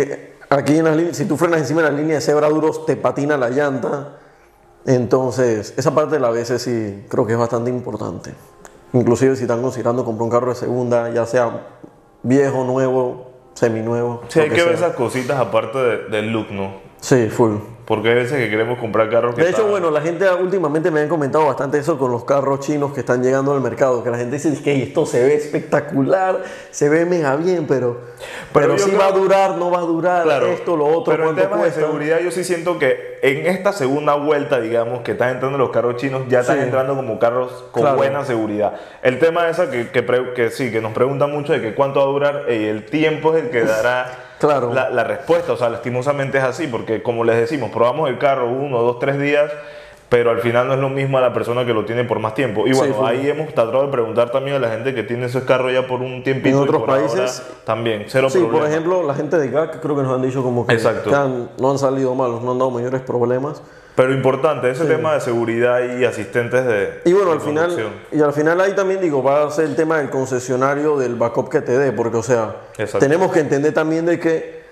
[0.50, 2.96] aquí en las líneas- si tú frenas encima de la línea de cebra duros, te
[2.96, 4.18] patina la llanta.
[4.86, 8.34] Entonces, esa parte de la ABS sí creo que es bastante importante.
[8.92, 11.66] Inclusive si están considerando comprar un carro de segunda, ya sea
[12.22, 14.22] viejo, nuevo, seminuevo.
[14.28, 16.74] sí, hay que ver esas cositas aparte de- del look, ¿no?
[17.00, 17.56] Sí, full.
[17.92, 20.90] Porque hay veces que queremos comprar carros que De hecho, están- bueno, la gente últimamente
[20.90, 24.08] me han comentado bastante eso con los carros chinos que están llegando al mercado, que
[24.08, 28.00] la gente dice que esto se ve espectacular, se ve mega bien, pero,
[28.54, 31.12] Pero pero, si creo- va a durar, no va a durar, Claro, esto, lo otro,
[31.14, 31.80] pero en temas cuesta.
[31.80, 35.68] de seguridad yo sí siento que en esta segunda vuelta, digamos, que están entrando los
[35.68, 36.62] carros chinos, ya están Sí.
[36.64, 37.98] entrando como carros con Claro.
[37.98, 38.72] buena seguridad.
[39.02, 40.02] El tema esa que, que,
[40.34, 43.36] que sí, que nos preguntan mucho de que cuánto va a durar, y el tiempo
[43.36, 44.10] es el que dará
[44.46, 44.72] Claro.
[44.74, 45.52] la, la respuesta.
[45.52, 49.18] O sea, lastimosamente es así, porque como les decimos, probamos el carro uno, dos, tres
[49.18, 49.50] días.
[50.08, 52.34] Pero al final no es lo mismo a la persona que lo tiene por más
[52.34, 52.66] tiempo.
[52.66, 55.72] Y bueno, ahí hemos tratado de preguntar también a la gente que tiene esos carros
[55.72, 56.48] ya por un tiempito.
[56.54, 59.80] En y otros por ahora países, también, cero Sí, por ejemplo, la gente de GAC
[59.80, 61.08] creo que nos han dicho como que, Exacto.
[61.08, 63.62] que han- no han salido malos, no han dado mayores problemas.
[63.94, 67.02] Pero importante, ese tema de seguridad y asistentes de.
[67.04, 69.76] Y bueno, de al final, y al final ahí también digo, va a ser el
[69.76, 72.56] tema del concesionario del backup que te dé, porque o sea,
[72.98, 74.62] tenemos que entender también de que,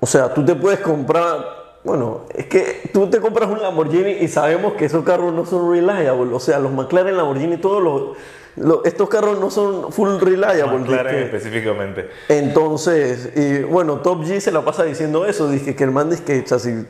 [0.00, 4.28] o sea, tú te puedes comprar, bueno, es que tú te compras un Lamborghini y
[4.28, 8.16] sabemos que esos carros no son reliable, o sea, los McLaren, Lamborghini, todos los,
[8.84, 10.78] estos carros no son full reliable.
[10.78, 11.24] McLaren dizque.
[11.36, 12.10] específicamente.
[12.28, 16.22] Entonces, y bueno, Top G se la pasa diciendo eso, dice que el man dice
[16.24, 16.86] que, o sea, si- de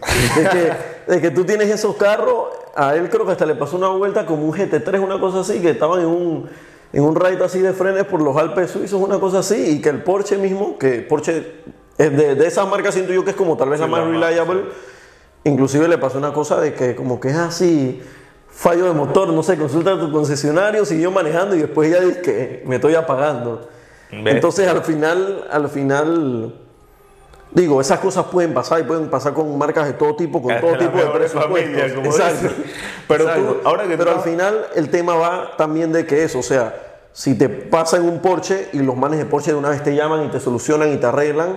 [0.53, 0.73] que,
[1.13, 4.27] de que tú tienes esos carros, a él creo que hasta le pasó una vuelta
[4.27, 6.51] como un GT3, una cosa así, que estaban en un,
[6.93, 9.89] en un raid así de frenes por los Alpes suizos, una cosa así, y que
[9.89, 11.63] el Porsche mismo, que Porsche
[11.97, 14.07] es de, de esas marcas, siento yo que es como tal vez Sí, la más,
[14.07, 14.63] reliable,
[15.45, 18.03] inclusive le pasó una cosa de que como que es así,
[18.55, 22.21] fallo de motor, no sé, consulta a tu concesionario, siguió manejando y después ya dice
[22.23, 23.69] que me estoy apagando.
[24.11, 24.35] ¿Ves?
[24.35, 26.55] Entonces al final, al final,
[27.51, 30.67] digo, esas cosas pueden pasar y pueden pasar con marcas de todo tipo, con Hasta
[30.67, 32.05] todo tipo de presupuestos.
[32.07, 32.49] Exacto.
[33.09, 36.43] Pero tú, ahora que Pero al final el tema va también de que eso, o
[36.43, 36.75] sea,
[37.13, 39.95] si te pasa en un Porsche y los manes de Porsche de una vez te
[39.95, 41.57] llaman y te solucionan y te arreglan,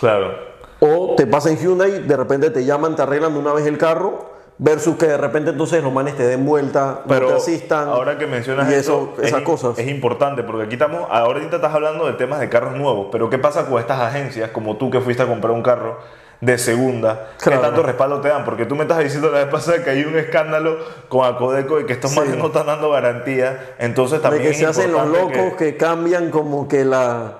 [0.00, 0.34] Claro.
[0.80, 3.78] o te pasa en Hyundai, de repente te llaman, te arreglan de una vez el
[3.78, 7.88] carro, versus que de repente entonces los manes te den vuelta, Pero no te asistan.
[7.88, 9.78] ahora que mencionas y eso, esas es, cosas.
[9.78, 13.38] es importante porque aquí estamos, ahorita estás hablando de temas de carros nuevos, pero ¿qué
[13.38, 15.98] pasa con estas agencias como tú que fuiste a comprar un carro
[16.40, 17.30] de segunda?
[17.38, 17.60] Claro.
[17.60, 18.44] ¿Qué tanto respaldo te dan?
[18.44, 21.86] Porque tú me estás diciendo la vez pasada que hay un escándalo con Acodeco y
[21.86, 22.20] que estos Sí.
[22.20, 25.76] manes no están dando garantía, entonces de también que es se hacen los locos que...
[25.76, 27.38] cambian como que la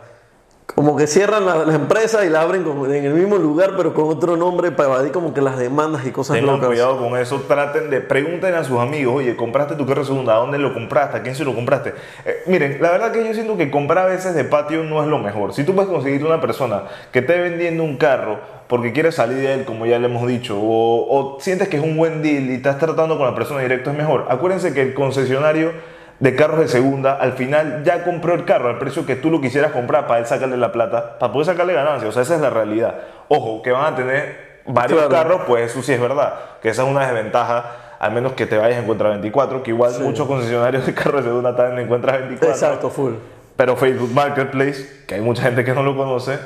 [0.67, 4.09] como que cierran la, la empresa y la abren en el mismo lugar pero con
[4.09, 7.43] otro nombre para evadir como que las demandas y cosas Tengan locas cuidado con eso,
[7.47, 10.35] traten de, pregunten a sus amigos, oye, ¿compraste tu carro segunda?
[10.35, 11.19] ¿A dónde lo compraste?
[11.19, 11.95] ¿A quién se lo compraste?
[12.25, 15.09] Eh, miren, la verdad que yo siento que comprar a veces de patio no es
[15.09, 15.53] lo mejor.
[15.55, 19.55] Si tú puedes conseguir una persona que esté vendiendo un carro porque quiere salir de
[19.55, 22.55] él, como ya le hemos dicho, o, o sientes que es un buen deal y
[22.55, 24.27] estás tratando con la persona directo, es mejor.
[24.29, 25.73] Acuérdense que el concesionario
[26.21, 29.41] de carros de segunda, al final ya compró el carro al precio que tú lo
[29.41, 32.09] quisieras comprar para él sacarle la plata, para poder sacarle ganancia.
[32.09, 32.95] O sea, esa es la realidad.
[33.29, 35.11] Ojo, que van a tener varios Claro.
[35.15, 37.65] carros, pues eso sí es verdad, que esa es una desventaja,
[37.99, 41.31] al menos que te vayas en Encuentra 24, que igual muchos concesionarios de carros de
[41.31, 42.49] segunda están en Encuentra 24.
[42.51, 43.13] exacto full
[43.57, 46.39] Pero Facebook Marketplace, que hay mucha gente que no lo conoce,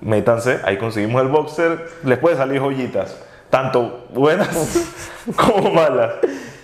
[0.00, 3.16] métanse, ahí conseguimos el Boxer, les puede salir joyitas,
[3.50, 4.48] tanto buenas
[5.36, 6.12] como malas.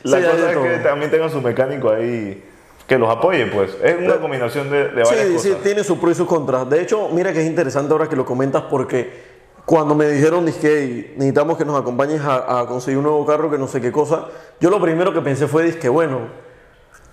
[0.04, 0.82] La Sí, cosa es que todo.
[0.82, 2.42] también tengan su mecánico ahí
[2.86, 3.76] que los apoye, pues.
[3.82, 5.42] Es una combinación de, de varias sí, cosas.
[5.42, 6.68] sí, tiene sus pros y sus contras.
[6.68, 9.10] De hecho, mira que es interesante ahora que lo comentas porque
[9.64, 13.50] cuando me dijeron, dije, "Hey, necesitamos que nos acompañes a, a conseguir un nuevo carro,
[13.50, 14.26] que no sé qué cosa,
[14.60, 16.20] yo lo primero que pensé fue, dije, bueno,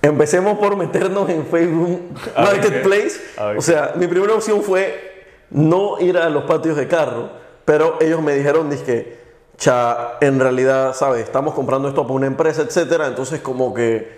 [0.02, 2.00] empecemos por meternos en Facebook
[2.36, 3.22] Marketplace.
[3.58, 7.30] O sea, mi primera opción fue no ir a los patios de carro,
[7.66, 9.18] pero ellos me dijeron, dije,
[9.60, 11.24] cha, en realidad, ¿sabes?
[11.24, 14.18] Estamos comprando esto para una empresa, etcétera, entonces como que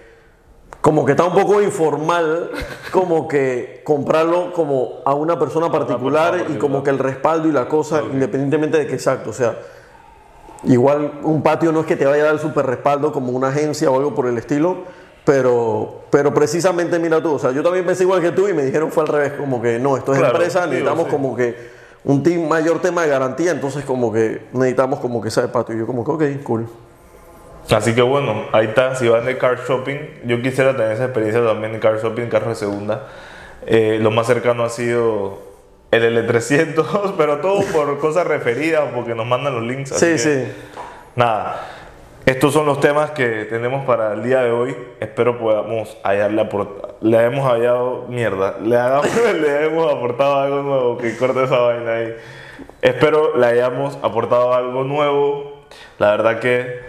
[0.81, 2.49] como que está un poco informal,
[2.91, 6.59] como que comprarlo como a una persona particular y particular.
[6.59, 9.57] como que el respaldo y la cosa, independientemente de que exacto, o sea,
[10.63, 13.49] igual un patio no es que te vaya a dar el super respaldo como una
[13.49, 14.77] agencia o algo por el estilo,
[15.23, 18.63] pero, pero precisamente mira tú, o sea, yo también pensé igual que tú y me
[18.63, 21.11] dijeron fue al revés, como que no, esto es Claro, empresa, digo, necesitamos sí.
[21.11, 25.43] como que un team, mayor tema de garantía, entonces como que necesitamos como que sea
[25.43, 26.67] de patio, y yo como que ok, cool.
[27.69, 31.45] Así que bueno, ahí está, si van de car shopping, yo quisiera tener esa experiencia
[31.45, 33.07] también de car shopping, carros de segunda.
[33.65, 35.39] Eh, lo más cercano ha sido
[35.91, 39.91] el L300, pero todo por cosas referidas porque nos mandan los links.
[39.91, 40.51] así Sí, que, sí.
[41.15, 41.67] Nada,
[42.25, 44.75] estos son los temas que tenemos para el día de hoy.
[44.99, 46.41] Espero podamos hallarle
[47.01, 49.07] le hemos hallado mierda, le, hagamos-
[49.41, 52.15] le hemos aportado algo nuevo, que corte esa vaina ahí.
[52.81, 55.61] Espero le hayamos aportado algo nuevo.
[55.97, 56.79] La verdad que...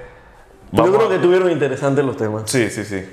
[0.72, 2.44] Yo creo a- que tuvieron interesantes los temas.
[2.50, 3.08] Sí, sí, sí.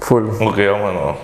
[0.00, 0.28] Full.
[0.40, 1.16] Ok, vámonos.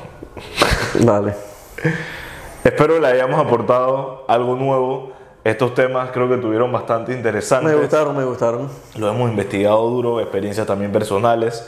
[1.00, 1.34] Dale.
[2.64, 5.12] Espero le hayamos aportado algo nuevo.
[5.48, 7.72] Estos temas creo que tuvieron bastante interesantes.
[7.72, 8.68] Me gustaron, me gustaron.
[8.98, 11.66] Lo hemos investigado duro, experiencias también personales.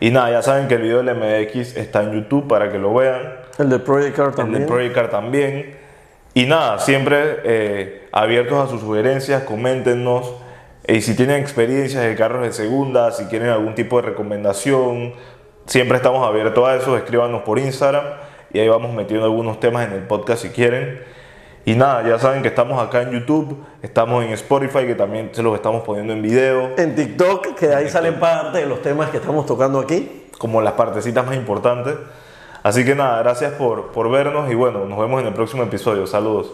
[0.00, 2.92] Y nada, ya saben que el video del MX está en YouTube para que lo
[2.92, 3.36] vean.
[3.58, 4.60] El de Project Car El también.
[4.60, 5.78] de Project Car también.
[6.34, 10.34] Y nada, siempre eh, abiertos a sus sugerencias, coméntenos.
[10.86, 15.14] Y si tienen experiencias de carros de segunda, si quieren algún tipo de recomendación,
[15.64, 16.98] siempre estamos abiertos a eso.
[16.98, 18.04] Escríbanos por Instagram
[18.52, 21.00] y ahí vamos metiendo algunos temas en el podcast si quieren.
[21.64, 25.42] Y nada, ya saben que estamos acá en YouTube, estamos en Spotify, que también se
[25.42, 29.18] los estamos poniendo en video, En TikTok, que ahí salen parte de los temas que
[29.18, 30.18] estamos tocando aquí.
[30.38, 31.94] como las partecitas más importantes.
[32.64, 36.04] Así que nada, gracias por, por vernos y bueno, nos vemos en el próximo episodio.
[36.08, 36.50] Saludos.